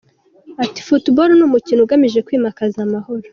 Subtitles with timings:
[0.63, 3.25] Ati :”Football ni umukino ugamije kwimakaza amahoro.